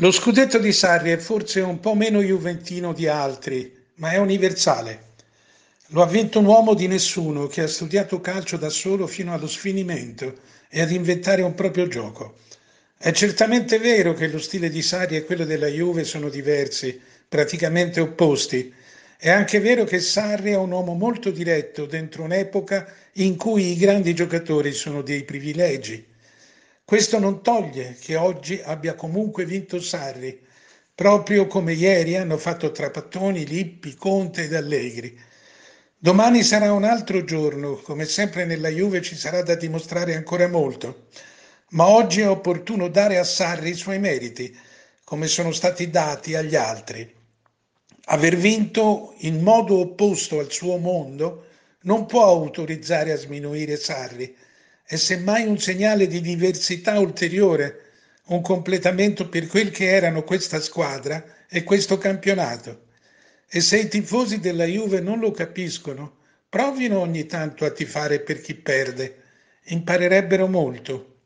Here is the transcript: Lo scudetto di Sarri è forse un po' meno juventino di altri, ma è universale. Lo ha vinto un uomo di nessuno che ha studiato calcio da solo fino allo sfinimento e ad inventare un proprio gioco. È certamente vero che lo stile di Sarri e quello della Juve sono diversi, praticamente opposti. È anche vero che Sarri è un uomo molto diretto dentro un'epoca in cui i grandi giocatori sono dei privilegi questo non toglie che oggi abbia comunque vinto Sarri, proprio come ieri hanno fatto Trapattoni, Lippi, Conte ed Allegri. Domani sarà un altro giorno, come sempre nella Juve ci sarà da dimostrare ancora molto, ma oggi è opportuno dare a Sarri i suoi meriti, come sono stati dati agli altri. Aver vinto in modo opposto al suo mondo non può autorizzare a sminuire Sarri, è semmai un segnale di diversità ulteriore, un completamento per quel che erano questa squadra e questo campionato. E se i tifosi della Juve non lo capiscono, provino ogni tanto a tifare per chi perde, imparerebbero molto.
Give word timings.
Lo 0.00 0.12
scudetto 0.12 0.58
di 0.58 0.72
Sarri 0.72 1.10
è 1.10 1.16
forse 1.16 1.60
un 1.60 1.80
po' 1.80 1.96
meno 1.96 2.22
juventino 2.22 2.92
di 2.92 3.08
altri, 3.08 3.74
ma 3.94 4.12
è 4.12 4.18
universale. 4.18 5.06
Lo 5.88 6.02
ha 6.02 6.06
vinto 6.06 6.38
un 6.38 6.44
uomo 6.44 6.74
di 6.74 6.86
nessuno 6.86 7.48
che 7.48 7.62
ha 7.62 7.66
studiato 7.66 8.20
calcio 8.20 8.56
da 8.56 8.68
solo 8.68 9.08
fino 9.08 9.32
allo 9.32 9.48
sfinimento 9.48 10.36
e 10.68 10.82
ad 10.82 10.92
inventare 10.92 11.42
un 11.42 11.52
proprio 11.56 11.88
gioco. 11.88 12.36
È 12.96 13.10
certamente 13.10 13.80
vero 13.80 14.14
che 14.14 14.28
lo 14.28 14.38
stile 14.38 14.68
di 14.68 14.82
Sarri 14.82 15.16
e 15.16 15.24
quello 15.24 15.44
della 15.44 15.66
Juve 15.66 16.04
sono 16.04 16.28
diversi, 16.28 17.00
praticamente 17.28 17.98
opposti. 17.98 18.72
È 19.16 19.30
anche 19.30 19.58
vero 19.58 19.82
che 19.82 19.98
Sarri 19.98 20.52
è 20.52 20.56
un 20.56 20.70
uomo 20.70 20.94
molto 20.94 21.32
diretto 21.32 21.86
dentro 21.86 22.22
un'epoca 22.22 22.86
in 23.14 23.34
cui 23.34 23.72
i 23.72 23.76
grandi 23.76 24.14
giocatori 24.14 24.72
sono 24.74 25.02
dei 25.02 25.24
privilegi 25.24 26.06
questo 26.88 27.18
non 27.18 27.42
toglie 27.42 27.98
che 28.00 28.16
oggi 28.16 28.62
abbia 28.64 28.94
comunque 28.94 29.44
vinto 29.44 29.78
Sarri, 29.78 30.40
proprio 30.94 31.46
come 31.46 31.74
ieri 31.74 32.16
hanno 32.16 32.38
fatto 32.38 32.72
Trapattoni, 32.72 33.44
Lippi, 33.44 33.94
Conte 33.94 34.44
ed 34.44 34.54
Allegri. 34.54 35.14
Domani 35.98 36.42
sarà 36.42 36.72
un 36.72 36.84
altro 36.84 37.24
giorno, 37.24 37.74
come 37.74 38.06
sempre 38.06 38.46
nella 38.46 38.70
Juve 38.70 39.02
ci 39.02 39.16
sarà 39.16 39.42
da 39.42 39.54
dimostrare 39.54 40.14
ancora 40.14 40.48
molto, 40.48 41.08
ma 41.72 41.86
oggi 41.88 42.22
è 42.22 42.28
opportuno 42.28 42.88
dare 42.88 43.18
a 43.18 43.24
Sarri 43.24 43.68
i 43.68 43.74
suoi 43.74 43.98
meriti, 43.98 44.58
come 45.04 45.26
sono 45.26 45.52
stati 45.52 45.90
dati 45.90 46.36
agli 46.36 46.56
altri. 46.56 47.14
Aver 48.06 48.34
vinto 48.34 49.12
in 49.18 49.42
modo 49.42 49.78
opposto 49.78 50.38
al 50.38 50.50
suo 50.50 50.78
mondo 50.78 51.48
non 51.82 52.06
può 52.06 52.24
autorizzare 52.24 53.12
a 53.12 53.18
sminuire 53.18 53.76
Sarri, 53.76 54.34
è 54.90 54.96
semmai 54.96 55.46
un 55.46 55.58
segnale 55.58 56.06
di 56.06 56.22
diversità 56.22 56.98
ulteriore, 56.98 57.90
un 58.28 58.40
completamento 58.40 59.28
per 59.28 59.46
quel 59.46 59.70
che 59.70 59.90
erano 59.90 60.22
questa 60.22 60.60
squadra 60.60 61.22
e 61.46 61.62
questo 61.62 61.98
campionato. 61.98 62.86
E 63.50 63.60
se 63.60 63.80
i 63.80 63.88
tifosi 63.88 64.40
della 64.40 64.64
Juve 64.64 65.00
non 65.00 65.18
lo 65.18 65.30
capiscono, 65.30 66.20
provino 66.48 67.00
ogni 67.00 67.26
tanto 67.26 67.66
a 67.66 67.70
tifare 67.70 68.20
per 68.20 68.40
chi 68.40 68.54
perde, 68.54 69.16
imparerebbero 69.64 70.48
molto. 70.48 71.17